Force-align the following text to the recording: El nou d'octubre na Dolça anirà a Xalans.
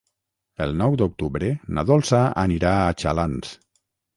El 0.65 0.71
nou 0.79 0.95
d'octubre 1.01 1.51
na 1.79 1.85
Dolça 1.91 2.25
anirà 2.45 2.73
a 2.89 2.99
Xalans. 3.05 3.57